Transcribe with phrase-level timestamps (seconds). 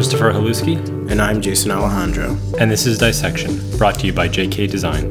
[0.00, 0.78] Christopher Haluski.
[1.10, 2.34] And I'm Jason Alejandro.
[2.58, 5.04] And this is Dissection, brought to you by JK Design.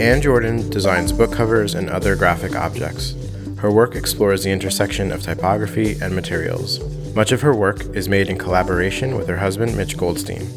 [0.00, 3.14] Anne Jordan designs book covers and other graphic objects.
[3.58, 6.80] Her work explores the intersection of typography and materials.
[7.14, 10.48] Much of her work is made in collaboration with her husband, Mitch Goldstein.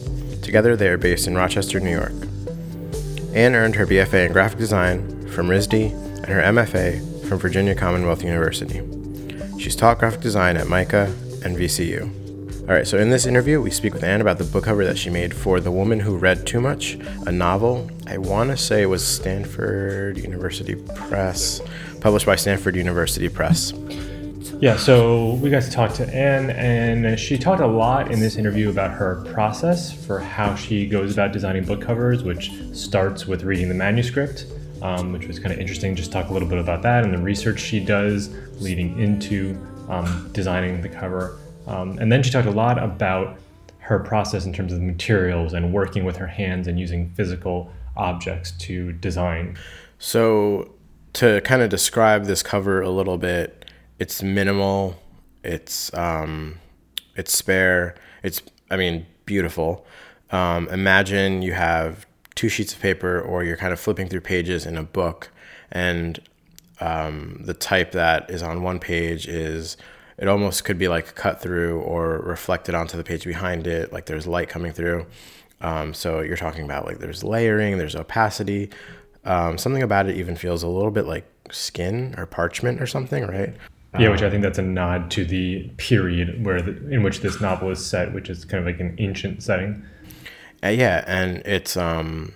[0.41, 2.13] Together, they are based in Rochester, New York.
[3.33, 5.91] Anne earned her BFA in graphic design from RISD
[6.23, 8.81] and her MFA from Virginia Commonwealth University.
[9.59, 11.13] She's taught graphic design at MICA
[11.43, 12.09] and VCU.
[12.61, 14.97] All right, so in this interview, we speak with Anne about the book cover that
[14.97, 17.91] she made for The Woman Who Read Too Much, a novel.
[18.07, 21.59] I want to say it was Stanford University Press,
[21.99, 23.73] published by Stanford University Press.
[24.61, 28.37] Yeah, so we got to talk to Anne, and she talked a lot in this
[28.37, 33.43] interview about her process for how she goes about designing book covers, which starts with
[33.43, 34.45] reading the manuscript
[34.81, 35.95] um, which was kind of interesting.
[35.95, 38.29] Just talk a little bit about that and the research she does
[38.61, 39.57] leading into
[39.89, 41.39] um, designing the cover.
[41.67, 43.37] Um, and then she talked a lot about
[43.79, 48.51] her process in terms of materials and working with her hands and using physical objects
[48.51, 49.57] to design.
[49.97, 50.73] So,
[51.13, 53.65] to kind of describe this cover a little bit,
[53.97, 54.95] it's minimal,
[55.43, 56.59] it's um,
[57.15, 59.85] it's spare, it's I mean beautiful.
[60.31, 62.05] Um, imagine you have
[62.39, 65.29] two sheets of paper or you're kind of flipping through pages in a book.
[65.73, 66.21] And
[66.79, 69.75] um, the type that is on one page is
[70.17, 74.05] it almost could be like cut through or reflected onto the page behind it like
[74.05, 75.05] there's light coming through.
[75.59, 78.69] Um, so you're talking about like there's layering there's opacity.
[79.25, 83.27] Um, something about it even feels a little bit like skin or parchment or something
[83.27, 83.53] right?
[83.99, 87.41] Yeah, which I think that's a nod to the period where the, in which this
[87.41, 89.83] novel is set, which is kind of like an ancient setting.
[90.63, 92.33] Uh, yeah, and it's um,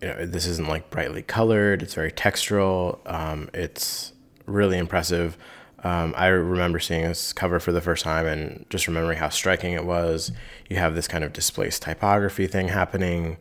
[0.00, 1.82] you know, this isn't like brightly colored.
[1.82, 3.00] It's very textural.
[3.10, 4.12] Um, it's
[4.46, 5.36] really impressive.
[5.82, 9.72] Um, I remember seeing this cover for the first time and just remembering how striking
[9.72, 10.30] it was.
[10.68, 13.38] You have this kind of displaced typography thing happening,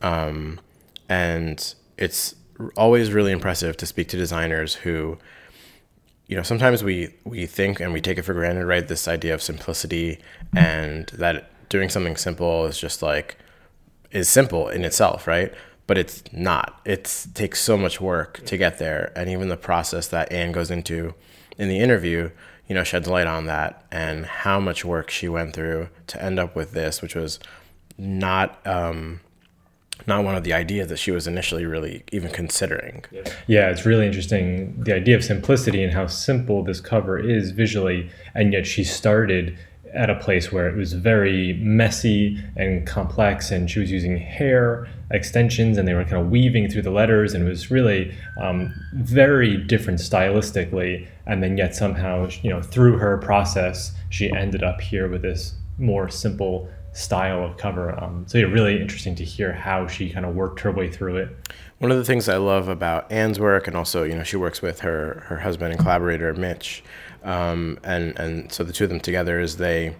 [0.00, 0.60] um,
[1.08, 2.34] and it's
[2.76, 5.18] always really impressive to speak to designers who,
[6.28, 8.86] you know, sometimes we we think and we take it for granted, right?
[8.86, 10.20] This idea of simplicity
[10.54, 13.38] and that doing something simple is just like
[14.12, 15.52] is simple in itself, right?
[15.86, 16.80] But it's not.
[16.84, 20.70] It takes so much work to get there, and even the process that Anne goes
[20.70, 21.14] into
[21.58, 22.30] in the interview,
[22.68, 26.38] you know, sheds light on that and how much work she went through to end
[26.38, 27.40] up with this, which was
[27.98, 29.20] not um,
[30.06, 33.04] not one of the ideas that she was initially really even considering.
[33.46, 38.10] Yeah, it's really interesting the idea of simplicity and how simple this cover is visually,
[38.34, 39.58] and yet she started
[39.94, 44.88] at a place where it was very messy and complex, and she was using hair
[45.10, 48.74] extensions, and they were kind of weaving through the letters, and it was really um,
[48.94, 51.06] very different stylistically.
[51.26, 55.54] And then yet somehow, you know, through her process, she ended up here with this
[55.78, 57.98] more simple style of cover.
[58.02, 61.16] Um, so yeah, really interesting to hear how she kind of worked her way through
[61.16, 61.36] it.
[61.78, 64.62] One of the things I love about Anne's work, and also you know she works
[64.62, 66.84] with her her husband and collaborator Mitch,
[67.24, 69.94] um, and and so the two of them together is they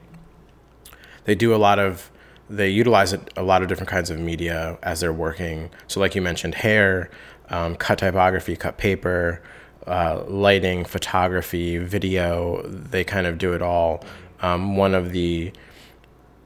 [1.25, 2.10] they do a lot of
[2.50, 5.71] they utilize a lot of different kinds of media as they're working.
[5.87, 7.10] So like you mentioned, hair,
[7.49, 9.43] um, cut typography, cut paper,
[9.87, 12.62] uh, lighting, photography, video.
[12.66, 14.04] They kind of do it all.
[14.41, 15.53] Um, one of the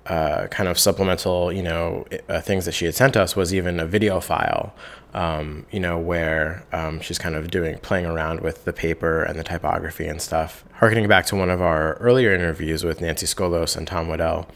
[0.08, 3.80] uh, kind of supplemental, you know, uh, things that she had sent us was even
[3.80, 4.74] a video file,
[5.14, 9.38] um, you know, where um, she's kind of doing playing around with the paper and
[9.38, 10.64] the typography and stuff.
[10.74, 14.46] Harkening back to one of our earlier interviews with Nancy Skolos and Tom Wedell,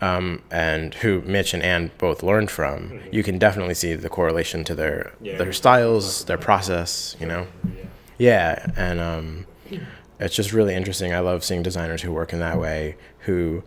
[0.00, 3.08] um, and who Mitch and Anne both learned from, mm-hmm.
[3.14, 5.36] you can definitely see the correlation to their yeah.
[5.36, 7.46] their styles, their process, you know.
[8.16, 9.46] Yeah, and um,
[10.20, 11.12] it's just really interesting.
[11.12, 13.64] I love seeing designers who work in that way, who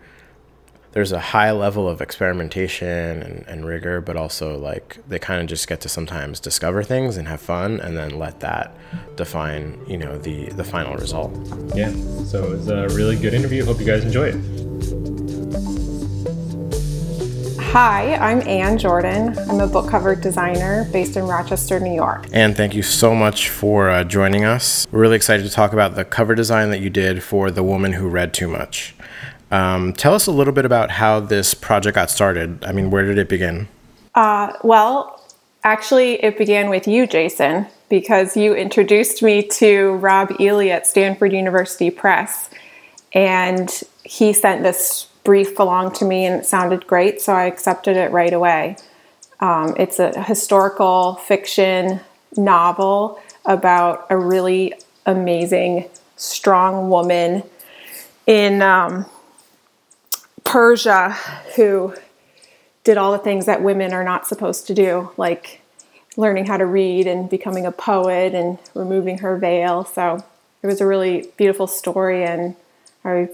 [0.97, 5.45] there's a high level of experimentation and, and rigor, but also like they kind of
[5.45, 8.75] just get to sometimes discover things and have fun, and then let that
[9.15, 11.31] define you know the the final result.
[11.75, 11.91] Yeah.
[12.25, 13.63] So it was a really good interview.
[13.63, 14.67] Hope you guys enjoy it.
[17.61, 19.37] Hi, I'm Anne Jordan.
[19.37, 22.25] I'm a book cover designer based in Rochester, New York.
[22.33, 24.87] Anne, thank you so much for uh, joining us.
[24.89, 27.93] We're really excited to talk about the cover design that you did for The Woman
[27.93, 28.95] Who Read Too Much.
[29.51, 32.63] Um, tell us a little bit about how this project got started.
[32.65, 33.67] I mean, where did it begin?
[34.15, 35.23] Uh, well,
[35.63, 41.31] actually, it began with you, Jason, because you introduced me to Rob Ehle at Stanford
[41.31, 42.49] University Press.
[43.13, 43.71] And
[44.03, 48.11] he sent this brief along to me and it sounded great, so I accepted it
[48.11, 48.77] right away.
[49.39, 51.99] Um, it's a historical fiction
[52.35, 54.73] novel about a really
[55.05, 57.43] amazing, strong woman
[58.25, 59.05] in um,
[60.47, 61.11] Persia
[61.55, 61.93] who
[62.85, 65.61] did all the things that women are not supposed to do, like
[66.15, 69.83] learning how to read and becoming a poet and removing her veil.
[69.83, 70.23] So
[70.63, 72.55] it was a really beautiful story, and
[73.03, 73.27] I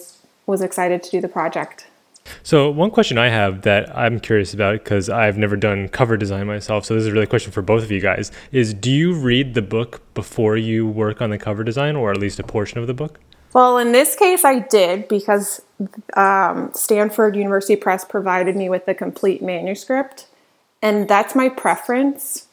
[0.48, 1.86] was excited to do the project.
[2.42, 6.48] So one question I have that I'm curious about because I've never done cover design
[6.48, 9.14] myself, so this is really a question for both of you guys: is do you
[9.14, 12.80] read the book before you work on the cover design, or at least a portion
[12.80, 13.20] of the book?
[13.54, 15.62] Well, in this case, I did because
[16.16, 20.28] um, Stanford University Press provided me with the complete manuscript,
[20.82, 22.48] and that's my preference.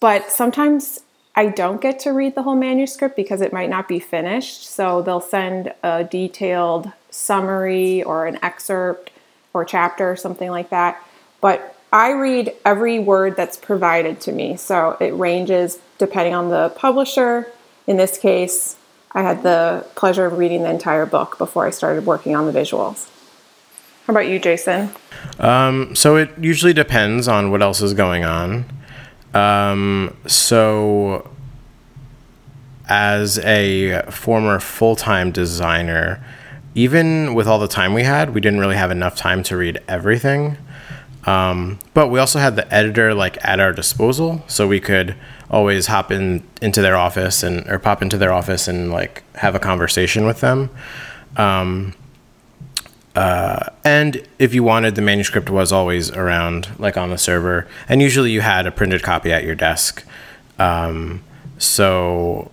[0.00, 1.00] But sometimes
[1.36, 4.66] I don't get to read the whole manuscript because it might not be finished.
[4.66, 9.10] So they'll send a detailed summary or an excerpt
[9.54, 11.00] or chapter or something like that.
[11.40, 14.56] But I read every word that's provided to me.
[14.56, 17.46] So it ranges depending on the publisher.
[17.86, 18.76] In this case,
[19.12, 22.58] I had the pleasure of reading the entire book before I started working on the
[22.58, 23.08] visuals.
[24.06, 24.90] How about you, Jason?
[25.38, 28.64] Um, so it usually depends on what else is going on.
[29.34, 31.30] Um, so,
[32.88, 36.24] as a former full time designer,
[36.74, 39.80] even with all the time we had, we didn't really have enough time to read
[39.88, 40.56] everything.
[41.24, 45.14] Um, but we also had the editor like at our disposal, so we could
[45.50, 49.54] always hop in into their office and or pop into their office and like have
[49.54, 50.70] a conversation with them.
[51.36, 51.94] Um,
[53.14, 57.66] uh, and if you wanted, the manuscript was always around, like on the server.
[57.88, 60.04] And usually you had a printed copy at your desk.
[60.58, 61.24] Um,
[61.58, 62.52] so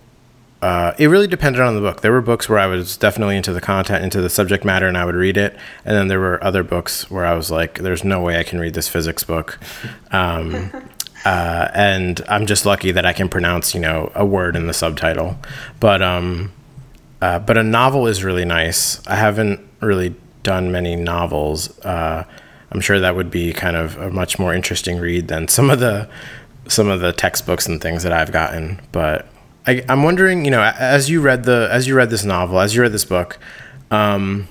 [0.62, 2.00] uh, it really depended on the book.
[2.00, 4.98] There were books where I was definitely into the content, into the subject matter, and
[4.98, 5.56] I would read it.
[5.84, 8.58] And then there were other books where I was like, there's no way I can
[8.58, 9.60] read this physics book.
[10.10, 10.72] Um,
[11.26, 14.72] uh, and I'm just lucky that I can pronounce, you know, a word in the
[14.72, 15.36] subtitle.
[15.80, 16.52] But, um,
[17.20, 19.04] uh, but a novel is really nice.
[19.08, 20.14] I haven't really
[20.44, 22.24] done many novels, uh,
[22.70, 25.80] I'm sure that would be kind of a much more interesting read than some of
[25.80, 26.08] the
[26.68, 28.80] some of the textbooks and things that I've gotten.
[28.90, 29.26] But
[29.66, 32.74] I, am wondering, you know, as you read the as you read this novel, as
[32.74, 33.38] you read this book,
[33.90, 34.48] um,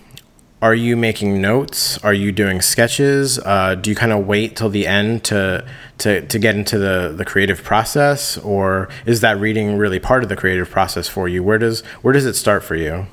[0.62, 1.98] are you making notes?
[2.04, 3.40] Are you doing sketches?
[3.40, 5.66] Uh, do you kind of wait till the end to
[6.00, 10.30] to to get into the the creative process, or is that reading really part of
[10.30, 11.44] the creative process for you?
[11.44, 13.08] Where does where does it start for you?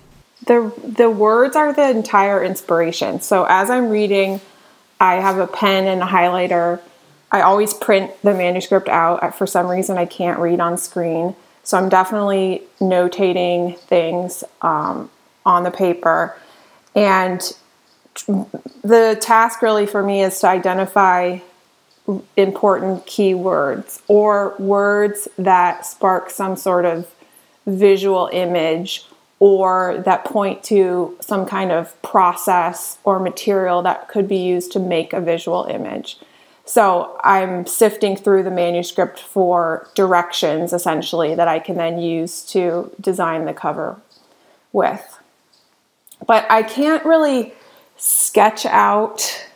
[0.47, 3.21] the the words are the entire inspiration.
[3.21, 4.41] So as I'm reading,
[5.00, 6.81] I have a pen and a highlighter.
[7.31, 9.37] I always print the manuscript out.
[9.37, 15.11] For some reason, I can't read on screen, so I'm definitely notating things um,
[15.47, 16.37] on the paper.
[16.94, 17.41] And
[18.83, 21.39] the task really for me is to identify
[22.37, 27.12] important keywords or words that spark some sort of
[27.67, 29.06] visual image
[29.39, 34.79] or that point to some kind of process or material that could be used to
[34.79, 36.19] make a visual image.
[36.65, 42.94] So I'm sifting through the manuscript for directions essentially that I can then use to
[43.00, 44.00] design the cover
[44.73, 45.12] with.
[46.27, 47.53] But I can't really
[47.97, 49.47] sketch out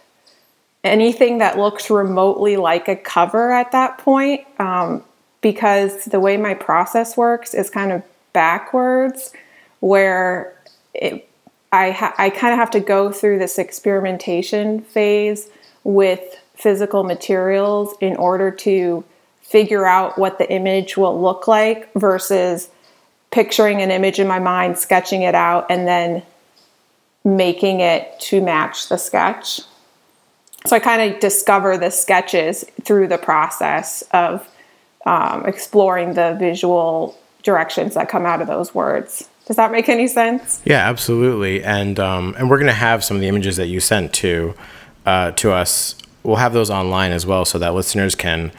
[0.85, 5.03] anything that looks remotely like a cover at that point um,
[5.41, 8.03] because the way my process works is kind of
[8.33, 9.33] backwards
[9.81, 10.55] where
[10.95, 11.29] it,
[11.73, 15.49] I, ha- I kind of have to go through this experimentation phase
[15.85, 16.21] with
[16.55, 19.05] physical materials in order to
[19.43, 22.69] figure out what the image will look like versus
[23.31, 26.23] picturing an image in my mind, sketching it out, and then
[27.27, 29.61] making it to match the sketch.
[30.65, 34.49] So I kind of discover the sketches through the process of
[35.05, 39.29] um, exploring the visual directions that come out of those words.
[39.47, 40.63] Does that make any sense?
[40.65, 41.63] Yeah, absolutely.
[41.63, 44.55] And um, and we're gonna have some of the images that you sent to
[45.05, 45.97] uh, to us.
[46.23, 48.53] We'll have those online as well, so that listeners can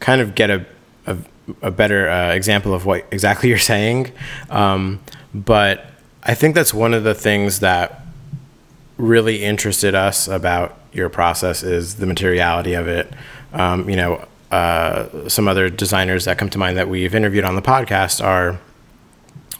[0.00, 0.66] kind of get a
[1.06, 1.16] a,
[1.62, 4.12] a better uh, example of what exactly you're saying.
[4.50, 5.00] Um,
[5.34, 5.86] but
[6.24, 8.00] I think that's one of the things that
[8.96, 13.12] really interested us about your process is the materiality of it.
[13.52, 17.56] Um, you know, uh, some other designers that come to mind that we've interviewed on
[17.56, 18.58] the podcast are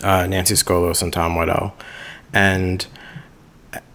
[0.02, 1.72] uh, Nancy Skolos and Tom Wedell,
[2.32, 2.86] and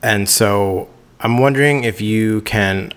[0.02, 0.90] and so
[1.22, 2.92] I'm wondering if you can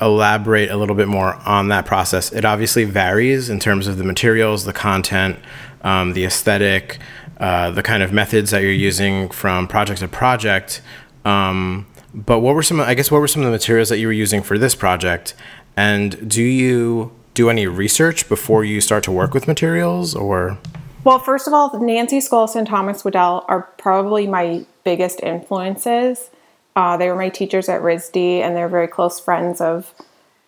[0.00, 2.32] elaborate a little bit more on that process.
[2.32, 5.38] It obviously varies in terms of the materials, the content,
[5.82, 6.98] um, the aesthetic,
[7.38, 10.82] uh, the kind of methods that you're using from project to project.
[11.24, 12.80] Um, but what were some?
[12.80, 15.34] I guess what were some of the materials that you were using for this project?
[15.76, 20.58] And do you do any research before you start to work with materials, or?
[21.04, 26.30] Well, first of all, Nancy Skolos and Thomas Wedell are probably my biggest influences.
[26.76, 29.92] Uh, they were my teachers at RISD, and they're very close friends of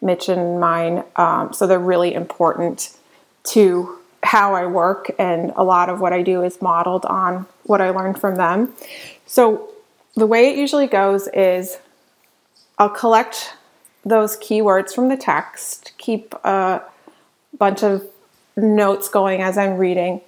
[0.01, 1.05] Mitch and mine.
[1.17, 2.97] Um, so they're really important
[3.45, 7.81] to how I work, and a lot of what I do is modeled on what
[7.81, 8.73] I learned from them.
[9.27, 9.71] So
[10.17, 11.79] the way it usually goes is
[12.79, 13.55] I'll collect
[14.05, 16.83] those keywords from the text, keep a
[17.59, 18.07] bunch of
[18.57, 20.21] notes going as I'm reading.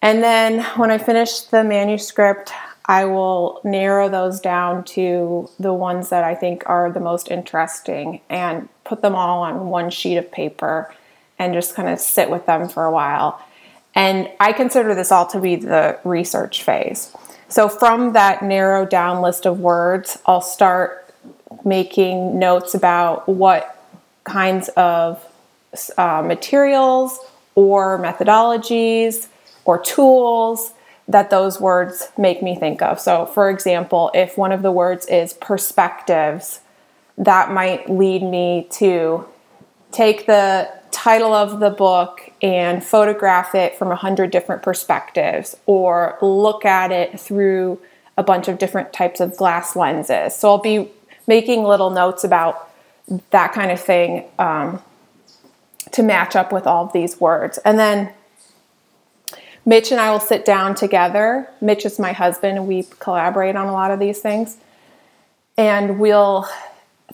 [0.00, 2.52] And then when I finish the manuscript,
[2.86, 8.20] I will narrow those down to the ones that I think are the most interesting
[8.30, 10.94] and put them all on one sheet of paper
[11.38, 13.42] and just kind of sit with them for a while.
[13.94, 17.14] And I consider this all to be the research phase.
[17.48, 21.14] So, from that narrowed down list of words, I'll start
[21.64, 23.74] making notes about what
[24.24, 25.24] kinds of
[25.96, 27.18] uh, materials
[27.54, 29.28] or methodologies
[29.64, 30.72] or tools
[31.08, 33.00] that those words make me think of.
[33.00, 36.60] So, for example, if one of the words is perspectives,
[37.16, 39.26] that might lead me to
[39.90, 46.18] take the title of the book and photograph it from a hundred different perspectives or
[46.20, 47.80] look at it through
[48.16, 50.34] a bunch of different types of glass lenses.
[50.34, 50.90] So I'll be
[51.26, 52.70] making little notes about
[53.30, 54.82] that kind of thing um,
[55.92, 57.58] to match up with all of these words.
[57.58, 58.12] And then
[59.64, 61.48] Mitch and I will sit down together.
[61.60, 64.56] Mitch is my husband, and we collaborate on a lot of these things.
[65.58, 66.46] And we'll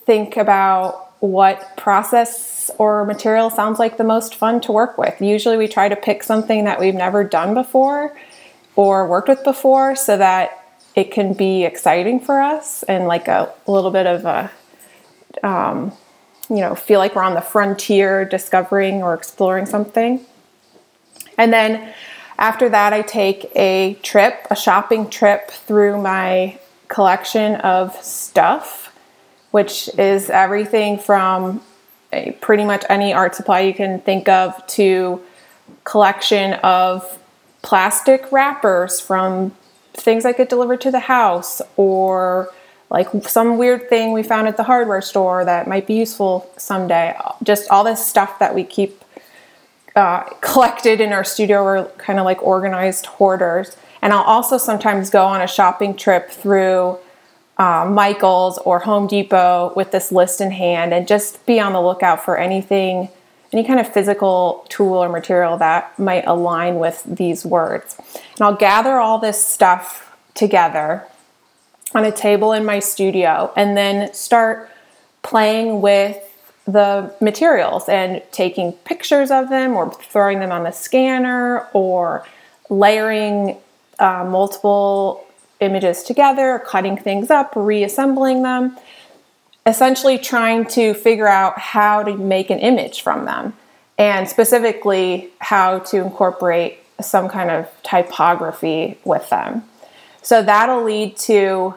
[0.06, 5.20] think about what process or material sounds like the most fun to work with.
[5.22, 8.14] Usually, we try to pick something that we've never done before
[8.76, 10.62] or worked with before so that
[10.94, 14.50] it can be exciting for us and like a, a little bit of a,
[15.42, 15.92] um,
[16.50, 20.24] you know, feel like we're on the frontier discovering or exploring something.
[21.38, 21.94] And then
[22.38, 28.83] after that, I take a trip, a shopping trip through my collection of stuff
[29.54, 31.62] which is everything from
[32.40, 35.22] pretty much any art supply you can think of to
[35.84, 37.20] collection of
[37.62, 39.54] plastic wrappers from
[39.92, 42.50] things I get delivered to the house or
[42.90, 47.16] like some weird thing we found at the hardware store that might be useful someday.
[47.44, 49.04] Just all this stuff that we keep
[49.94, 51.62] uh, collected in our studio.
[51.62, 53.76] We're kind of like organized hoarders.
[54.02, 56.98] And I'll also sometimes go on a shopping trip through
[57.58, 61.80] uh, Michael's or Home Depot with this list in hand and just be on the
[61.80, 63.08] lookout for anything,
[63.52, 67.96] any kind of physical tool or material that might align with these words.
[68.14, 71.06] And I'll gather all this stuff together
[71.94, 74.68] on a table in my studio and then start
[75.22, 76.18] playing with
[76.66, 82.26] the materials and taking pictures of them or throwing them on the scanner or
[82.70, 83.56] layering
[83.98, 85.23] uh, multiple
[85.64, 88.76] images together, cutting things up, reassembling them,
[89.66, 93.54] essentially trying to figure out how to make an image from them
[93.98, 99.64] and specifically how to incorporate some kind of typography with them.
[100.22, 101.74] So that'll lead to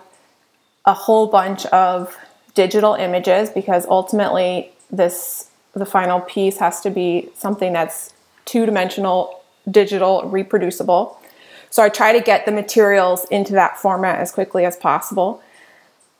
[0.86, 2.15] a whole bunch of
[2.53, 8.12] digital images because ultimately this the final piece has to be something that's
[8.46, 11.22] two-dimensional, digital, reproducible.
[11.70, 15.42] So I try to get the materials into that format as quickly as possible.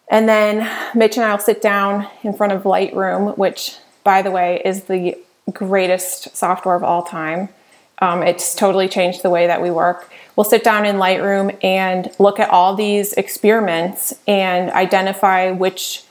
[0.10, 4.32] And then Mitch and I will sit down in front of Lightroom, which, by the
[4.32, 5.18] way, is the
[5.52, 7.50] greatest software of all time.
[8.00, 10.12] Um, it's totally changed the way that we work.
[10.36, 16.04] We'll sit down in Lightroom and look at all these experiments and identify which,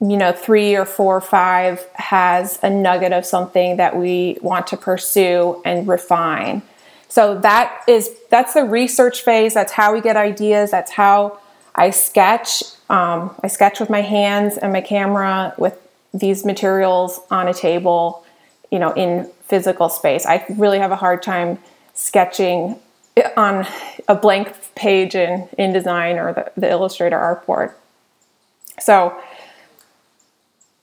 [0.00, 4.66] you know, three or four or five has a nugget of something that we want
[4.68, 6.62] to pursue and refine.
[7.10, 9.52] So that is that's the research phase.
[9.52, 10.70] That's how we get ideas.
[10.70, 11.40] That's how
[11.74, 12.62] I sketch.
[12.88, 15.76] Um, I sketch with my hands and my camera with
[16.14, 18.24] these materials on a table,
[18.70, 20.24] you know, in physical space.
[20.24, 21.58] I really have a hard time
[21.94, 22.78] sketching
[23.36, 23.66] on
[24.06, 27.74] a blank page in InDesign or the, the Illustrator artboard.
[28.78, 29.20] So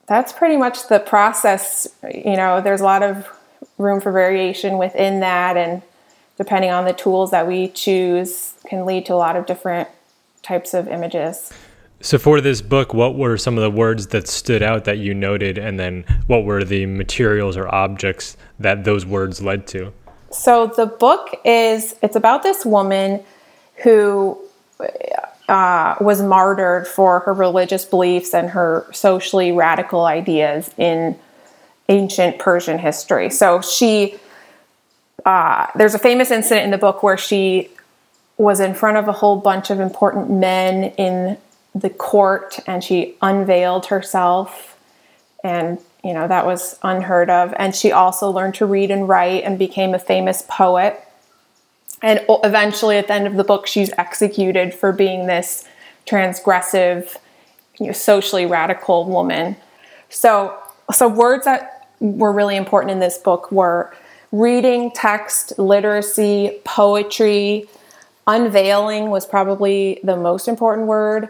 [0.06, 1.88] that's pretty much the process.
[2.02, 3.26] You know, there's a lot of
[3.78, 5.82] room for variation within that and
[6.38, 9.88] depending on the tools that we choose, can lead to a lot of different
[10.42, 11.52] types of images.
[12.00, 15.14] So, for this book, what were some of the words that stood out that you
[15.14, 19.92] noted, and then what were the materials or objects that those words led to?
[20.30, 23.24] So, the book is it's about this woman
[23.82, 24.38] who
[25.48, 31.18] uh, was martyred for her religious beliefs and her socially radical ideas in
[31.88, 33.28] ancient Persian history.
[33.28, 34.20] So, she
[35.28, 37.68] uh, there's a famous incident in the book where she
[38.38, 41.36] was in front of a whole bunch of important men in
[41.74, 44.78] the court and she unveiled herself.
[45.44, 47.52] And you know that was unheard of.
[47.58, 50.98] And she also learned to read and write and became a famous poet.
[52.00, 55.68] And eventually at the end of the book she's executed for being this
[56.06, 57.16] transgressive
[57.78, 59.56] you know, socially radical woman.
[60.08, 60.56] So
[60.90, 63.92] so words that were really important in this book were
[64.32, 67.66] reading text literacy poetry
[68.26, 71.28] unveiling was probably the most important word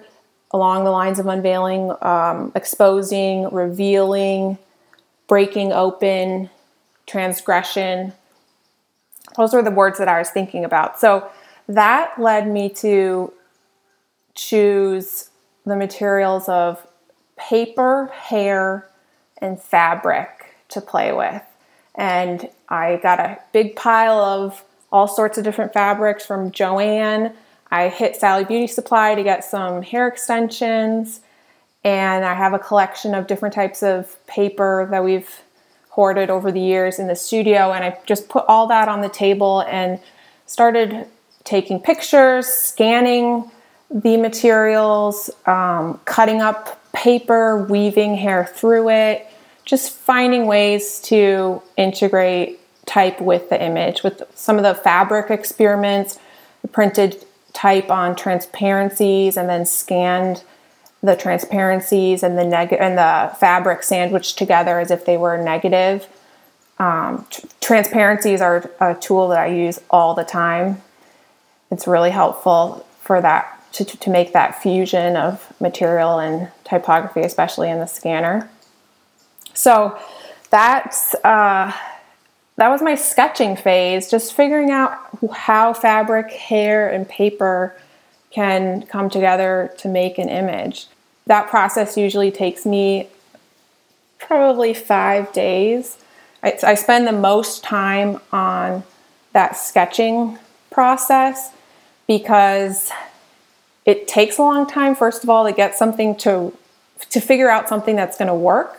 [0.50, 4.58] along the lines of unveiling um, exposing revealing
[5.28, 6.50] breaking open
[7.06, 8.12] transgression
[9.38, 10.98] those were the words that I was thinking about.
[10.98, 11.30] So
[11.68, 13.32] that led me to
[14.34, 15.30] choose
[15.64, 16.84] the materials of
[17.36, 18.88] paper, hair,
[19.38, 21.42] and fabric to play with.
[21.94, 27.32] And I got a big pile of all sorts of different fabrics from Joann.
[27.70, 31.20] I hit Sally Beauty Supply to get some hair extensions.
[31.84, 35.42] And I have a collection of different types of paper that we've
[35.90, 37.72] hoarded over the years in the studio.
[37.72, 40.00] And I just put all that on the table and
[40.46, 41.06] started
[41.44, 43.50] taking pictures, scanning
[43.90, 49.26] the materials, um, cutting up paper, weaving hair through it,
[49.68, 54.02] just finding ways to integrate type with the image.
[54.02, 56.18] With some of the fabric experiments,
[56.62, 57.22] the printed
[57.52, 60.42] type on transparencies and then scanned
[61.02, 66.08] the transparencies and the neg- and the fabric sandwiched together as if they were negative.
[66.78, 70.80] Um, t- transparencies are a tool that I use all the time.
[71.70, 77.68] It's really helpful for that to, to make that fusion of material and typography, especially
[77.68, 78.48] in the scanner.
[79.58, 79.98] So
[80.50, 81.72] that's uh,
[82.54, 84.96] that was my sketching phase, just figuring out
[85.34, 87.74] how fabric, hair, and paper
[88.30, 90.86] can come together to make an image.
[91.26, 93.08] That process usually takes me
[94.20, 95.98] probably five days.
[96.44, 98.84] I, I spend the most time on
[99.32, 100.38] that sketching
[100.70, 101.50] process
[102.06, 102.92] because
[103.84, 106.56] it takes a long time first of all to get something to
[107.10, 108.78] to figure out something that's going to work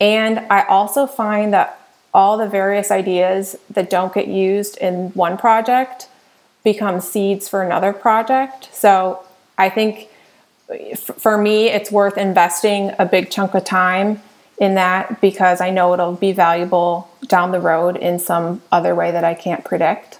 [0.00, 1.80] and i also find that
[2.12, 6.08] all the various ideas that don't get used in one project
[6.64, 8.68] become seeds for another project.
[8.72, 9.24] So
[9.56, 10.08] I think
[11.02, 14.22] for me, it's worth investing a big chunk of time
[14.58, 19.10] in that because I know it'll be valuable down the road in some other way
[19.10, 20.18] that I can't predict.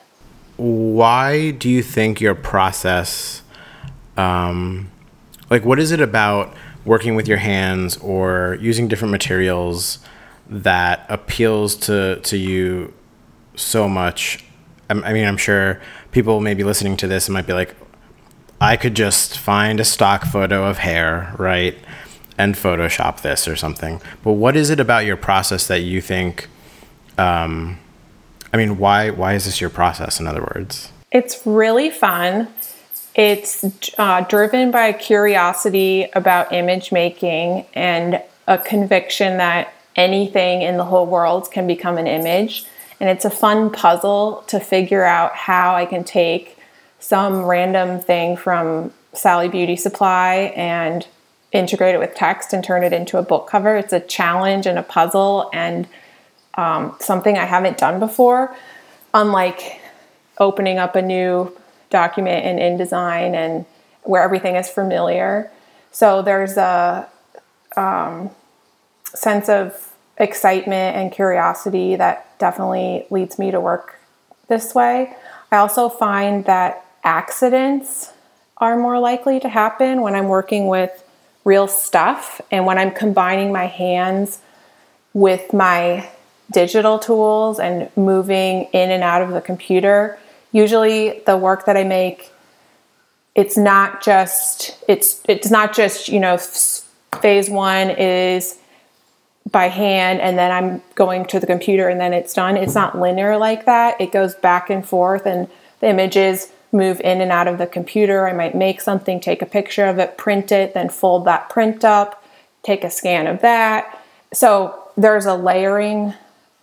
[0.56, 3.42] Why do you think your process,
[4.16, 4.90] um,
[5.50, 9.98] like, what is it about working with your hands or using different materials
[10.48, 12.92] that appeals to to you
[13.54, 14.44] so much?
[14.88, 17.76] I mean, I'm sure people may be listening to this and might be like,
[18.60, 21.78] I could just find a stock photo of hair, right?
[22.36, 24.00] And Photoshop this or something.
[24.24, 26.48] But what is it about your process that you think?
[27.16, 27.78] Um,
[28.52, 30.18] I mean, why why is this your process?
[30.18, 32.48] In other words, it's really fun.
[33.14, 33.64] It's
[33.98, 41.06] uh, driven by curiosity about image making and a conviction that anything in the whole
[41.06, 42.66] world can become an image.
[43.00, 46.58] And it's a fun puzzle to figure out how I can take
[46.98, 51.06] some random thing from Sally Beauty Supply and
[51.50, 53.76] integrate it with text and turn it into a book cover.
[53.76, 55.88] It's a challenge and a puzzle and
[56.54, 58.54] um, something I haven't done before.
[59.14, 59.80] Unlike
[60.38, 61.56] opening up a new
[61.90, 63.66] document in InDesign and
[64.02, 65.50] where everything is familiar.
[65.92, 67.08] So there's a
[67.76, 68.30] um,
[69.04, 73.98] sense of excitement and curiosity that definitely leads me to work
[74.48, 75.14] this way.
[75.50, 78.12] I also find that accidents
[78.58, 81.04] are more likely to happen when I'm working with
[81.44, 84.40] real stuff and when I'm combining my hands
[85.14, 86.08] with my
[86.50, 90.18] digital tools and moving in and out of the computer.
[90.52, 92.32] Usually the work that I make
[93.34, 98.58] it's not just it's it's not just, you know, phase 1 is
[99.50, 102.56] by hand and then I'm going to the computer and then it's done.
[102.56, 104.00] It's not linear like that.
[104.00, 105.48] It goes back and forth and
[105.80, 108.28] the images move in and out of the computer.
[108.28, 111.84] I might make something, take a picture of it, print it, then fold that print
[111.84, 112.24] up,
[112.62, 114.04] take a scan of that.
[114.32, 116.14] So there's a layering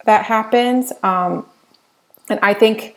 [0.06, 0.94] that happens.
[1.04, 1.46] Um,
[2.30, 2.97] and I think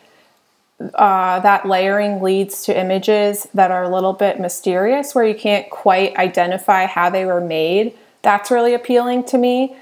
[0.94, 5.68] uh, that layering leads to images that are a little bit mysterious where you can't
[5.70, 7.96] quite identify how they were made.
[8.22, 9.76] That's really appealing to me.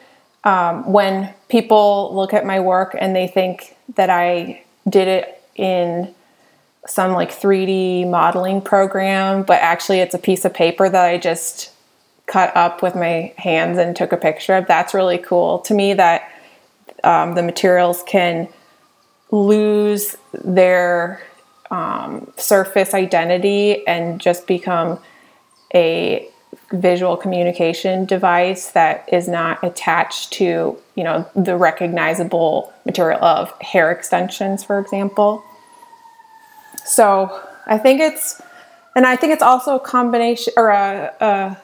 [0.45, 6.15] Um, when people look at my work and they think that I did it in
[6.87, 11.73] some like 3D modeling program, but actually it's a piece of paper that I just
[12.27, 14.67] cut up with my hands and took a picture of.
[14.67, 16.31] That's really cool to me that
[17.05, 18.49] um, the materials can
[19.31, 21.21] lose their
[21.71, 24.99] um, surface identity and just become
[25.75, 26.29] a
[26.73, 33.91] visual communication device that is not attached to you know the recognizable material of hair
[33.91, 35.43] extensions for example.
[36.85, 38.41] So i think it's
[38.97, 41.57] and i think it's also a combination or a, a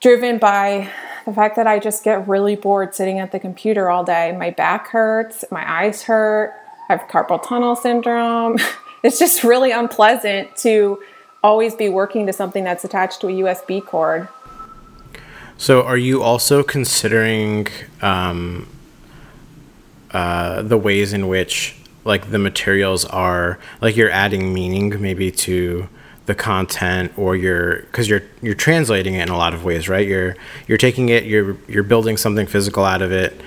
[0.00, 0.90] driven by
[1.24, 4.36] the fact that i just get really bored sitting at the computer all day.
[4.36, 6.54] My back hurts my eyes hurt
[6.88, 8.58] i have carpal tunnel syndrome
[9.02, 10.98] it's just really unpleasant to
[11.46, 14.28] always be working to something that's attached to a USB cord.
[15.56, 17.68] So, are you also considering
[18.02, 18.68] um,
[20.10, 25.88] uh, the ways in which, like, the materials are, like, you're adding meaning maybe to
[26.26, 30.06] the content, or you're because you're you're translating it in a lot of ways, right?
[30.06, 33.40] You're you're taking it, you're you're building something physical out of it,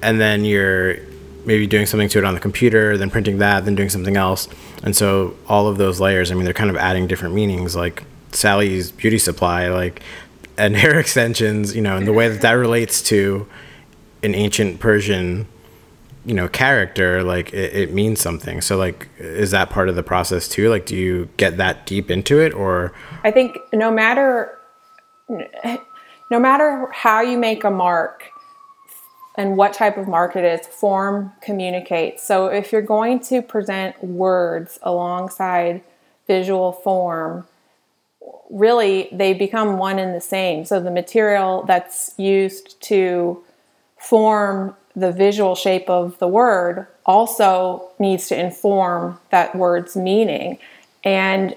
[0.00, 0.98] and then you're
[1.44, 4.48] maybe doing something to it on the computer, then printing that, then doing something else.
[4.82, 8.04] And so all of those layers, I mean, they're kind of adding different meanings, like
[8.32, 10.02] Sally's beauty supply, like
[10.58, 13.46] and hair extensions, you know, and the way that that relates to
[14.22, 15.48] an ancient Persian,
[16.24, 18.60] you know, character, like it, it means something.
[18.60, 20.68] So like, is that part of the process too?
[20.68, 22.92] Like, do you get that deep into it or?
[23.24, 24.58] I think no matter,
[25.28, 28.31] no matter how you make a mark,
[29.34, 32.22] and what type of market is, form communicates.
[32.22, 35.82] So if you're going to present words alongside
[36.26, 37.46] visual form,
[38.50, 40.64] really they become one and the same.
[40.64, 43.42] So the material that's used to
[43.98, 50.58] form the visual shape of the word also needs to inform that word's meaning.
[51.02, 51.56] And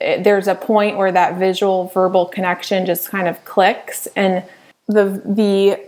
[0.00, 4.42] there's a point where that visual verbal connection just kind of clicks and
[4.88, 5.80] the the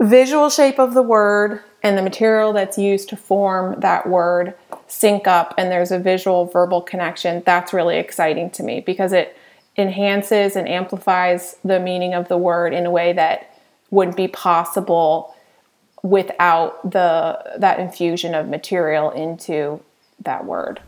[0.00, 4.54] visual shape of the word and the material that's used to form that word
[4.86, 9.36] sync up and there's a visual verbal connection, that's really exciting to me because it
[9.76, 13.54] enhances and amplifies the meaning of the word in a way that
[13.90, 15.34] wouldn't be possible
[16.02, 19.80] without the that infusion of material into
[20.20, 20.80] that word.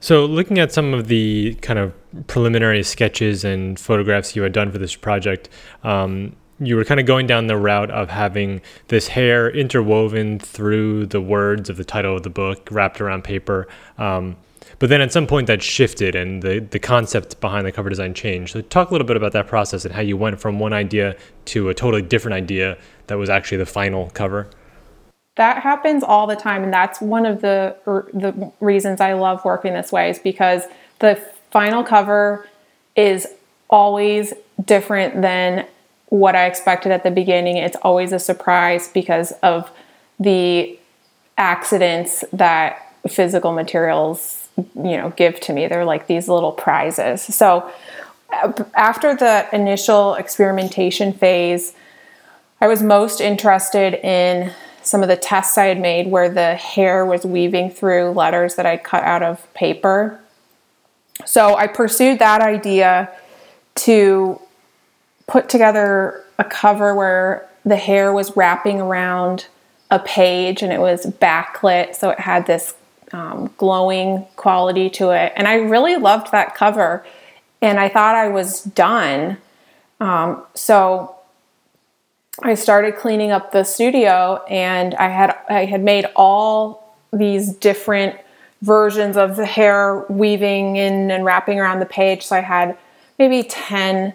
[0.00, 1.92] So, looking at some of the kind of
[2.26, 5.48] preliminary sketches and photographs you had done for this project,
[5.84, 11.06] um, you were kind of going down the route of having this hair interwoven through
[11.06, 13.66] the words of the title of the book wrapped around paper.
[13.98, 14.36] Um,
[14.78, 18.14] but then at some point that shifted and the, the concept behind the cover design
[18.14, 18.52] changed.
[18.52, 21.16] So talk a little bit about that process and how you went from one idea
[21.46, 24.48] to a totally different idea that was actually the final cover.
[25.36, 27.76] That happens all the time, and that's one of the
[28.12, 30.64] the reasons I love working this way is because
[30.98, 31.16] the
[31.50, 32.46] final cover
[32.96, 33.26] is
[33.70, 35.66] always different than
[36.10, 37.56] what I expected at the beginning.
[37.56, 39.70] It's always a surprise because of
[40.18, 40.78] the
[41.38, 45.66] accidents that physical materials, you know, give to me.
[45.66, 47.22] They're like these little prizes.
[47.22, 47.72] So
[48.30, 51.74] uh, after the initial experimentation phase,
[52.60, 57.06] I was most interested in some of the tests I had made where the hair
[57.06, 60.20] was weaving through letters that I'd cut out of paper.
[61.24, 63.10] So I pursued that idea
[63.76, 64.40] to
[65.30, 69.46] put together a cover where the hair was wrapping around
[69.90, 72.74] a page and it was backlit, so it had this
[73.12, 75.32] um, glowing quality to it.
[75.36, 77.04] And I really loved that cover,
[77.62, 79.38] and I thought I was done.
[80.00, 81.14] Um, so
[82.42, 88.16] I started cleaning up the studio, and I had I had made all these different
[88.62, 92.26] versions of the hair weaving in and wrapping around the page.
[92.26, 92.76] So I had
[93.18, 94.14] maybe ten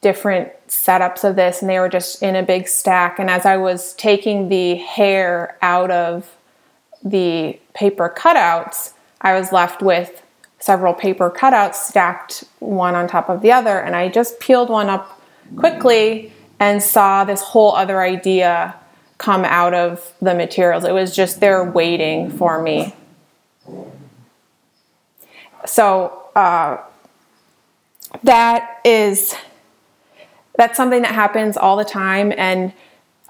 [0.00, 3.18] different setups of this and they were just in a big stack.
[3.18, 6.36] And as i was taking the hair out of
[7.02, 10.22] the paper cutouts i was left with
[10.58, 14.90] several paper cutouts stacked one on top of the other and i just peeled one
[14.90, 15.18] up
[15.56, 18.74] quickly and saw this whole other idea
[19.20, 20.84] come out of the materials.
[20.84, 22.94] It was just there waiting for me.
[25.66, 26.78] So uh,
[28.22, 29.34] that is
[30.60, 32.34] that's something that happens all the time.
[32.36, 32.70] And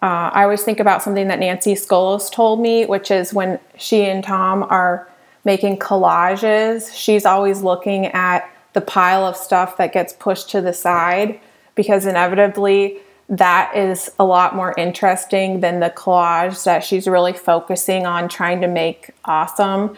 [0.02, 4.02] uh, I always think about something that Nancy Skolos told me, which is when she
[4.06, 5.08] and Tom are
[5.44, 10.72] making collages, she's always looking at the pile of stuff that gets pushed to the
[10.72, 11.38] side
[11.76, 18.06] because inevitably that is a lot more interesting than the collage that she's really focusing
[18.06, 19.96] on trying to make awesome.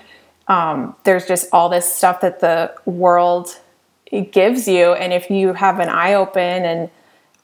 [0.48, 3.58] Um, there's just all this stuff that the world
[4.32, 6.90] gives you, and if you have an eye open and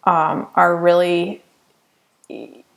[0.09, 1.43] um, are really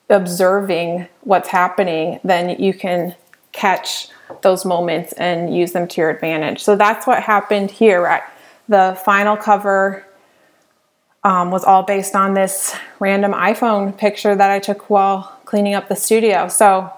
[0.09, 3.15] observing what's happening, then you can
[3.53, 4.09] catch
[4.41, 6.61] those moments and use them to your advantage.
[6.61, 8.01] So that's what happened here.
[8.01, 8.21] Right?
[8.67, 10.05] The final cover
[11.23, 15.87] um, was all based on this random iPhone picture that I took while cleaning up
[15.87, 16.49] the studio.
[16.49, 16.91] So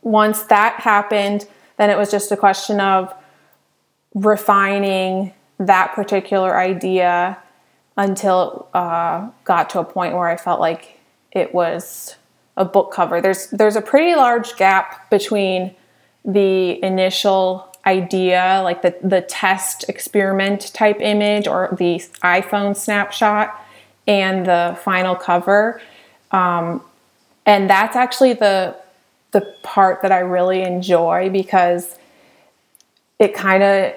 [0.00, 1.46] once that happened,
[1.76, 3.12] then it was just a question of
[4.14, 7.36] refining that particular idea
[7.98, 10.98] until it uh, got to a point where I felt like
[11.32, 12.16] it was
[12.56, 13.20] a book cover.
[13.20, 15.74] There's there's a pretty large gap between
[16.24, 23.54] the initial idea, like the the test experiment type image or the iPhone snapshot,
[24.06, 25.82] and the final cover.
[26.30, 26.82] Um,
[27.44, 28.76] and that's actually the
[29.32, 31.98] the part that I really enjoy because
[33.18, 33.92] it kind of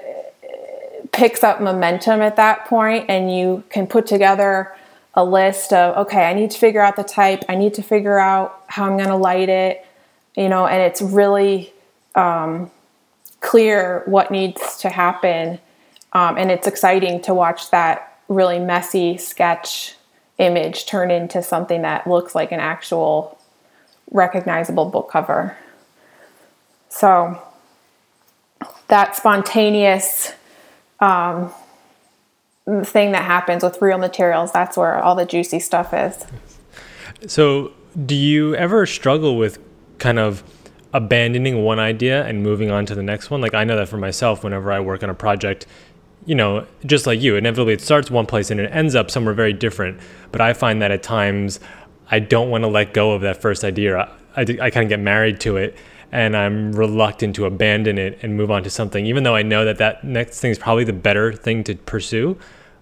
[1.11, 4.73] picks up momentum at that point and you can put together
[5.13, 7.43] a list of okay i need to figure out the type.
[7.49, 9.85] I need to figure out how i'm going to light it
[10.35, 11.73] you know and it's really
[12.15, 12.71] um,
[13.39, 15.59] clear what needs to happen
[16.13, 19.95] um, and it's exciting to watch that really messy sketch
[20.37, 23.37] image turn into something that looks like an actual
[24.09, 25.55] recognizable book cover.
[26.89, 27.41] So
[28.87, 30.33] that spontaneous
[31.01, 31.51] um,
[32.83, 34.51] thing that happens with real materials.
[34.51, 36.25] That's where all the juicy stuff is.
[37.27, 37.73] So,
[38.05, 39.59] do you ever struggle with
[39.97, 40.43] kind of
[40.93, 43.41] abandoning one idea and moving on to the next one?
[43.41, 45.67] Like, I know that for myself, whenever I work on a project,
[46.25, 49.33] you know, just like you, inevitably it starts one place and it ends up somewhere
[49.33, 49.99] very different.
[50.31, 51.59] But I find that at times
[52.09, 53.97] I don't want to let go of that first idea.
[53.97, 55.75] I, I, I kind of get married to it
[56.11, 59.63] and I'm reluctant to abandon it and move on to something, even though I know
[59.65, 62.37] that that next thing is probably the better thing to pursue.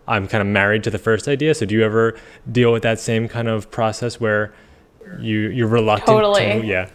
[0.07, 1.53] I'm kind of married to the first idea.
[1.53, 2.17] So do you ever
[2.51, 4.53] deal with that same kind of process where
[5.19, 6.61] you you're reluctant totally.
[6.61, 6.89] to yeah.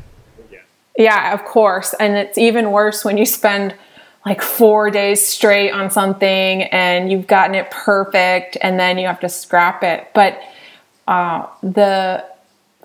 [0.96, 1.94] Yeah, of course.
[1.98, 3.74] And it's even worse when you spend
[4.24, 9.20] like 4 days straight on something and you've gotten it perfect and then you have
[9.20, 10.08] to scrap it.
[10.14, 10.40] But
[11.06, 12.24] uh, the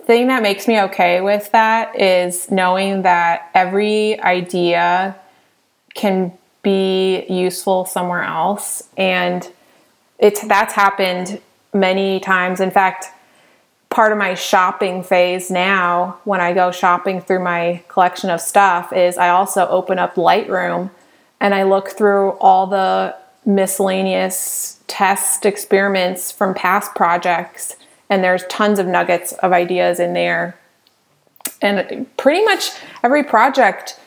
[0.10, 5.15] thing that makes me okay with that is knowing that every idea
[5.93, 8.89] can be useful somewhere else.
[8.98, 9.48] And
[10.17, 11.39] it's that's happened
[11.76, 12.60] many times.
[12.60, 13.06] In fact
[13.91, 18.93] part of my shopping phase now when i go shopping through my collection of stuff
[18.93, 20.91] is i also open up lightroom
[21.39, 23.15] and i look through all the
[23.48, 27.76] miscellaneous test experiments from past projects
[28.10, 30.58] and there's tons of nuggets of ideas in there.
[31.62, 32.72] And pretty much
[33.04, 34.00] every project,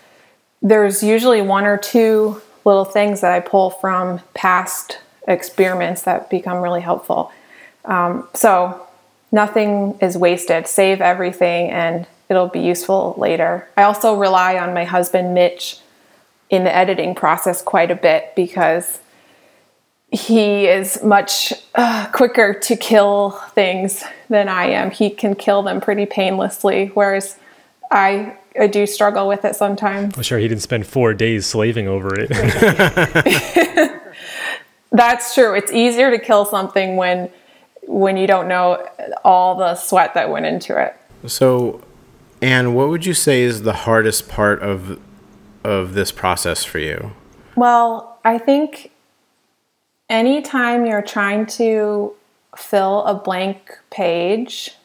[0.61, 6.59] there's usually one or two little things that I pull from past experiments that become
[6.59, 7.33] really helpful.
[7.85, 8.87] Um, so
[9.31, 10.67] nothing is wasted.
[10.67, 13.69] Save everything and it'll be useful later.
[13.77, 15.79] I also rely on my husband, Mitch,
[16.49, 19.01] in the editing process quite a bit because
[20.12, 24.90] he is much uh, quicker to kill things than I am.
[24.90, 27.38] He can kill them pretty painlessly, whereas
[27.90, 30.14] I, I do struggle with it sometimes.
[30.16, 32.29] I'm sure he didn't spend four days slaving over it.
[34.92, 35.55] That's true.
[35.55, 37.31] It's easier to kill something when
[37.88, 38.87] when you don't know
[39.25, 40.94] all the sweat that went into it.
[41.27, 41.83] So,
[42.40, 45.01] Anne, what would you say is the hardest part of
[45.64, 47.12] of this process for you?
[47.57, 48.92] Well, I think
[50.12, 52.14] anytime you're trying to
[52.57, 54.77] fill a blank page,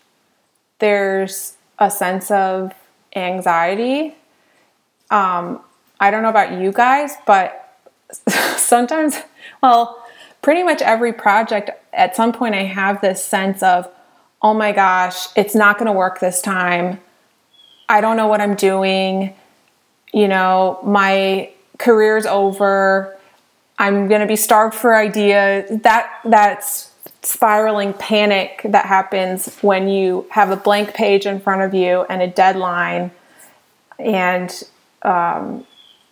[0.80, 2.74] there's a sense of
[3.16, 4.16] anxiety.
[5.12, 5.60] Um,
[6.00, 7.78] I don't know about you guys, but
[8.58, 9.18] sometimes,
[9.62, 10.02] well,
[10.42, 13.90] pretty much every project, at some point, I have this sense of,
[14.42, 17.02] oh my gosh, it's not going to work this time.
[17.90, 19.34] I don't know what I'm doing.
[20.14, 23.17] You know, my career's over.
[23.80, 25.82] I'm going to be starved for ideas.
[25.82, 31.74] That that's spiraling panic that happens when you have a blank page in front of
[31.74, 33.12] you and a deadline
[34.00, 34.64] and
[35.02, 35.66] um,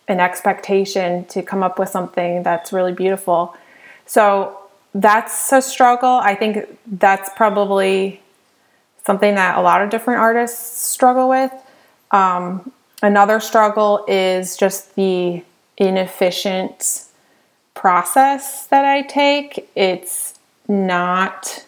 [0.08, 3.56] an expectation to come up with something that's really beautiful.
[4.04, 4.58] So
[4.94, 6.20] that's a struggle.
[6.22, 8.20] I think that's probably
[9.04, 11.52] something that a lot of different artists struggle with.
[12.10, 15.42] Um, another struggle is just the
[15.76, 17.05] inefficient
[17.76, 19.70] process that I take.
[19.76, 21.64] It's not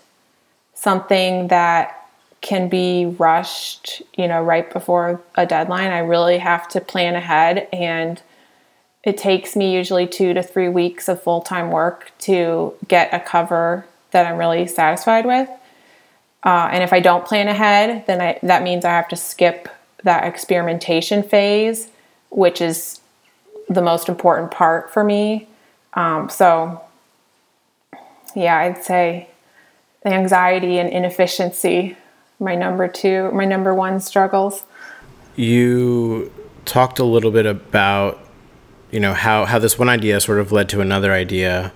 [0.75, 1.95] something that
[2.41, 5.91] can be rushed, you know, right before a deadline.
[5.91, 8.21] I really have to plan ahead and
[9.05, 13.87] it takes me usually 2 to 3 weeks of full-time work to get a cover
[14.11, 15.49] that I'm really satisfied with.
[16.45, 19.69] Uh, and if I don't plan ahead, then I, that means I have to skip
[20.05, 21.89] that experimentation phase,
[22.31, 23.01] which is
[23.69, 25.48] the most important part for me.
[25.95, 26.81] Um, so,
[28.35, 29.29] yeah, I'd say
[30.05, 31.97] anxiety and inefficiency,
[32.41, 34.65] my number two, my number one struggles.
[35.37, 36.33] You
[36.65, 38.21] talked a little bit about,
[38.91, 41.73] you know, how, how this one idea sort of led to another idea.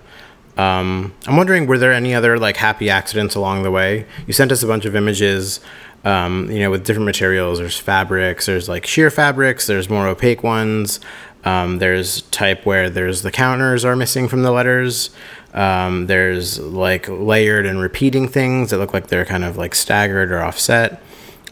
[0.57, 4.05] Um, I'm wondering, were there any other like happy accidents along the way?
[4.27, 5.59] You sent us a bunch of images,
[6.03, 7.59] um, you know, with different materials.
[7.59, 10.99] There's fabrics, there's like sheer fabrics, there's more opaque ones.
[11.45, 15.09] Um, there's type where there's the counters are missing from the letters.
[15.53, 20.31] Um, there's like layered and repeating things that look like they're kind of like staggered
[20.31, 21.01] or offset.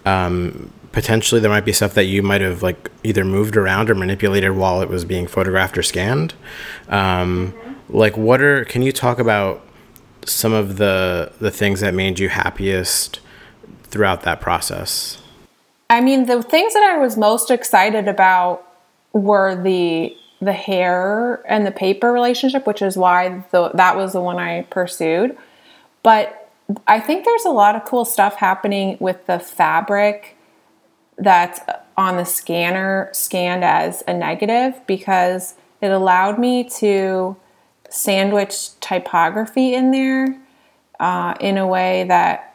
[0.05, 3.95] Um, potentially, there might be stuff that you might have like either moved around or
[3.95, 6.33] manipulated while it was being photographed or scanned.
[6.87, 7.53] Um,
[7.89, 8.65] like, what are?
[8.65, 9.65] Can you talk about
[10.25, 13.19] some of the the things that made you happiest
[13.83, 15.21] throughout that process?
[15.89, 18.65] I mean, the things that I was most excited about
[19.13, 24.21] were the the hair and the paper relationship, which is why the, that was the
[24.21, 25.37] one I pursued.
[26.01, 26.49] But
[26.87, 30.35] I think there's a lot of cool stuff happening with the fabric
[31.17, 31.59] that's
[31.95, 37.35] on the scanner scanned as a negative because it allowed me to
[37.89, 40.39] sandwich typography in there
[40.99, 42.47] uh, in a way that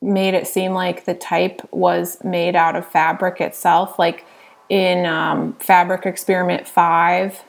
[0.00, 3.98] made it seem like the type was made out of fabric itself.
[3.98, 4.26] Like
[4.68, 7.42] in um, Fabric Experiment 5,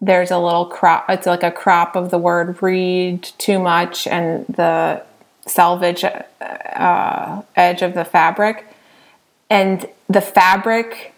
[0.00, 4.46] there's a little crop, it's like a crop of the word read too much and
[4.46, 5.02] the
[5.46, 8.66] selvage uh, edge of the fabric.
[9.50, 11.14] And the fabric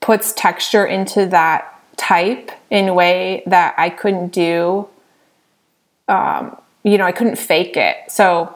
[0.00, 4.88] puts texture into that type in a way that I couldn't do.
[6.08, 7.96] Um, you know, I couldn't fake it.
[8.08, 8.54] So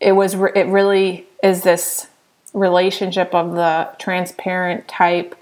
[0.00, 2.08] it was, it really is this
[2.56, 5.36] relationship of the transparent type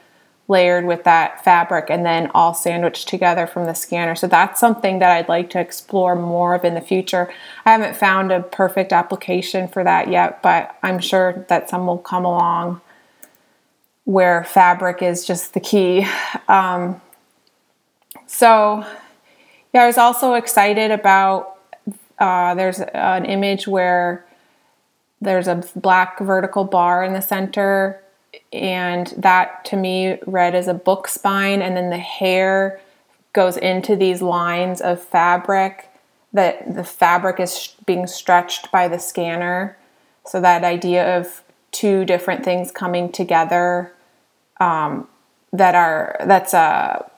[0.47, 4.15] layered with that fabric and then all sandwiched together from the scanner.
[4.15, 7.33] So that's something that I'd like to explore more of in the future.
[7.65, 11.99] I haven't found a perfect application for that yet, but I'm sure that some will
[11.99, 12.83] come along
[14.05, 16.07] where fabric is just the key.
[16.47, 17.01] Um,
[18.27, 18.85] so,
[19.73, 21.59] yeah, I was also excited about
[22.19, 24.27] uh, there's an image where
[25.25, 28.03] there's a black vertical bar in the center,
[28.53, 32.81] and that to me read as a book spine, and then the hair
[33.33, 35.91] goes into these lines of fabric
[36.33, 39.77] that the fabric is being stretched by the scanner.
[40.27, 43.93] So that idea of two different things coming together
[44.61, 45.09] um,
[45.53, 47.09] that are that's uh,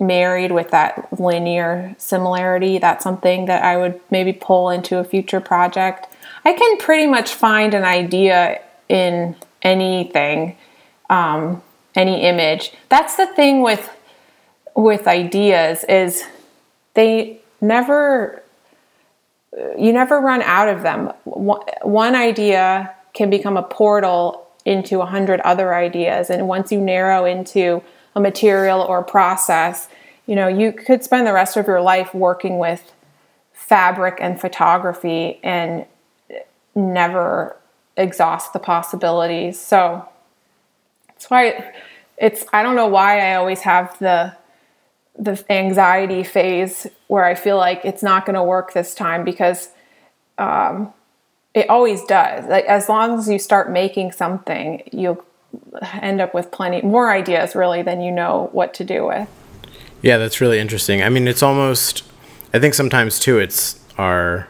[0.00, 2.78] married with that linear similarity.
[2.78, 6.06] That's something that I would maybe pull into a future project.
[6.44, 10.56] I can pretty much find an idea in anything,
[11.08, 11.62] um,
[11.94, 12.72] any image.
[12.88, 13.88] That's the thing with
[14.74, 16.24] with ideas is
[16.94, 18.42] they never
[19.76, 21.12] you never run out of them.
[21.24, 27.24] One idea can become a portal into a hundred other ideas, and once you narrow
[27.24, 27.82] into
[28.14, 29.88] a material or a process,
[30.26, 32.92] you know you could spend the rest of your life working with
[33.52, 35.84] fabric and photography and
[36.74, 37.56] never
[37.96, 39.60] exhaust the possibilities.
[39.60, 40.06] So
[41.08, 41.72] that's why
[42.16, 44.36] it's I don't know why I always have the
[45.18, 49.68] the anxiety phase where I feel like it's not going to work this time because
[50.38, 50.92] um,
[51.52, 52.46] it always does.
[52.46, 55.22] Like as long as you start making something, you'll
[56.00, 59.28] end up with plenty more ideas really than you know what to do with.
[60.02, 61.02] Yeah, that's really interesting.
[61.02, 62.04] I mean, it's almost
[62.52, 64.48] I think sometimes too it's our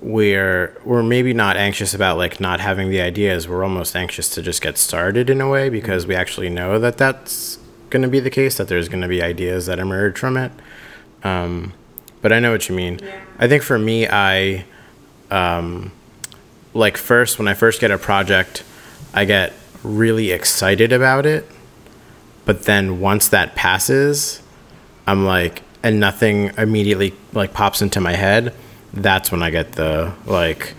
[0.00, 3.48] we're we're maybe not anxious about like not having the ideas.
[3.48, 6.98] We're almost anxious to just get started in a way because we actually know that
[6.98, 7.58] that's
[7.90, 10.52] going to be the case that there's going to be ideas that emerge from it.
[11.24, 11.72] Um,
[12.22, 12.98] but i know what you mean.
[13.02, 13.20] Yeah.
[13.38, 14.64] i think for me i
[15.30, 15.92] um,
[16.74, 18.64] like first when i first get a project
[19.14, 21.46] i get really excited about it.
[22.44, 24.42] But then once that passes
[25.06, 28.54] i'm like and nothing immediately like pops into my head
[28.92, 30.74] that's when I get the like,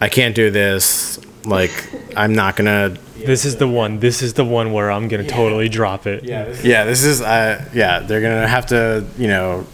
[0.00, 1.18] I can't do this.
[1.44, 1.72] Like,
[2.16, 2.96] I'm not gonna.
[3.22, 4.00] This is the one.
[4.00, 5.28] This is the one where I'm gonna yeah.
[5.28, 6.24] totally drop it.
[6.24, 6.44] Yeah.
[6.46, 6.84] This yeah.
[6.84, 7.20] This is.
[7.20, 7.64] Uh.
[7.72, 8.00] Yeah.
[8.00, 9.06] They're gonna have to.
[9.16, 9.66] You know.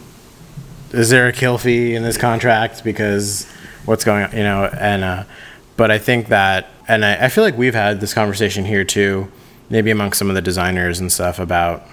[0.93, 3.51] is there a kill fee in this contract because
[3.87, 4.67] what's going on, you know?
[4.67, 5.25] And uh,
[5.79, 9.31] but I think that, and I, I feel like we've had this conversation here too,
[9.71, 11.87] maybe among some of the designers and stuff about.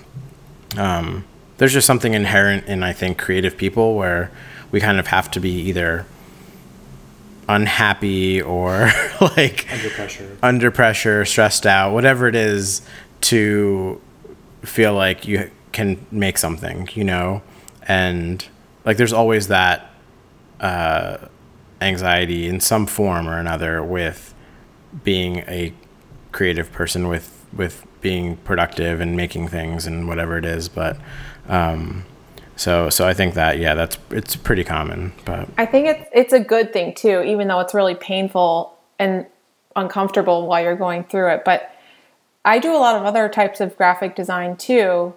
[0.78, 1.24] Um,
[1.58, 4.30] there's just something inherent in I think creative people where
[4.76, 6.06] we kind of have to be either
[7.48, 10.38] unhappy or like Under pressure.
[10.44, 12.82] under pressure, stressed out, whatever it is
[13.22, 14.02] to
[14.64, 17.42] feel like you can make something, you know?
[17.84, 18.46] And
[18.84, 19.94] like there's always that
[20.60, 21.30] uh,
[21.80, 24.34] anxiety in some form or another with
[25.06, 25.72] being a
[26.34, 30.98] creative person with with being productive and making things and whatever it is but
[31.48, 32.04] um,
[32.56, 36.34] so so I think that yeah that's it's pretty common but I think it's it's
[36.34, 39.26] a good thing too, even though it's really painful and
[39.76, 41.44] uncomfortable while you're going through it.
[41.46, 41.72] But
[42.44, 45.14] I do a lot of other types of graphic design too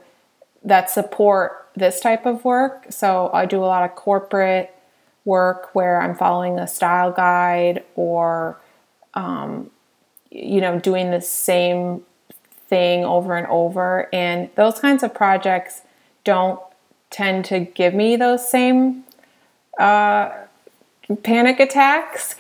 [0.65, 2.87] that support this type of work.
[2.91, 4.75] So I do a lot of corporate
[5.25, 8.59] work where I'm following a style guide or
[9.15, 9.71] um,
[10.31, 12.03] you know doing the same
[12.69, 15.83] thing over and over and those kinds of projects
[16.25, 16.61] don't
[17.11, 19.05] tend to give me those same
[19.79, 20.31] uh,
[21.23, 22.35] panic attacks.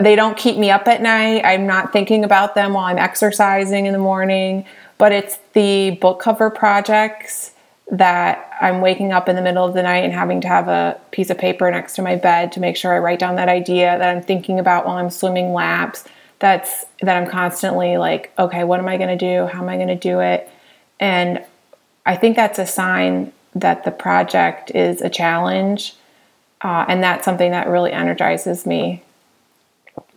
[0.00, 1.44] They don't keep me up at night.
[1.44, 4.66] I'm not thinking about them while I'm exercising in the morning.
[4.98, 7.52] But it's the book cover projects
[7.90, 10.98] that I'm waking up in the middle of the night and having to have a
[11.10, 13.98] piece of paper next to my bed to make sure I write down that idea
[13.98, 16.04] that I'm thinking about while I'm swimming laps.
[16.38, 19.46] That's that I'm constantly like, okay, what am I going to do?
[19.46, 20.48] How am I going to do it?
[20.98, 21.44] And
[22.06, 25.94] I think that's a sign that the project is a challenge.
[26.60, 29.02] Uh, and that's something that really energizes me.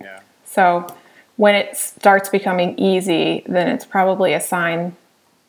[0.01, 0.87] yeah So
[1.35, 4.95] when it starts becoming easy, then it's probably a sign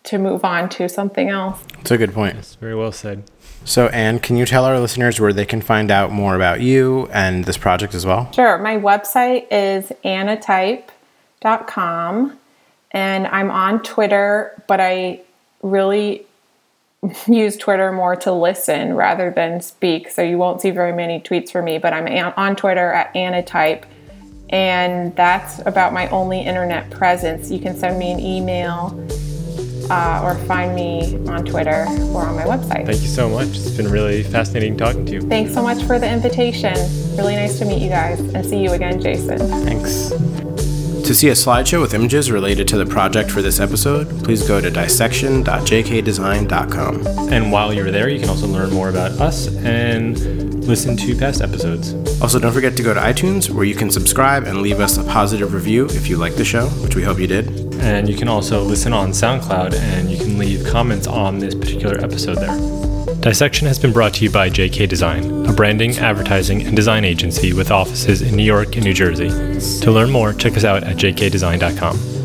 [0.04, 1.62] to move on to something else.
[1.80, 3.24] it's a good point That's very well said.
[3.64, 7.08] so Anne can you tell our listeners where they can find out more about you
[7.12, 8.56] and this project as well Sure.
[8.58, 9.92] My website is
[11.40, 12.38] anatype.com
[12.92, 15.20] and I'm on Twitter, but I
[15.62, 16.24] really
[17.28, 20.10] use Twitter more to listen rather than speak.
[20.10, 23.84] So you won't see very many tweets from me, but I'm on Twitter at anatype.
[24.50, 27.50] And that's about my only internet presence.
[27.50, 28.98] You can send me an email
[29.90, 32.86] uh, or find me on Twitter or on my website.
[32.86, 33.48] Thank you so much.
[33.48, 35.20] It's been really fascinating talking to you.
[35.22, 36.74] Thanks so much for the invitation.
[37.16, 39.38] Really nice to meet you guys and see you again, Jason.
[39.38, 40.12] Thanks.
[41.08, 44.60] To see a slideshow with images related to the project for this episode, please go
[44.60, 47.06] to dissection.jkdesign.com.
[47.32, 51.40] And while you're there, you can also learn more about us and listen to past
[51.40, 51.94] episodes.
[52.20, 55.04] Also, don't forget to go to iTunes where you can subscribe and leave us a
[55.04, 57.72] positive review if you like the show, which we hope you did.
[57.76, 61.98] And you can also listen on SoundCloud and you can leave comments on this particular
[62.04, 62.77] episode there.
[63.20, 67.52] Dissection has been brought to you by JK Design, a branding, advertising, and design agency
[67.52, 69.28] with offices in New York and New Jersey.
[69.80, 72.17] To learn more, check us out at jkdesign.com.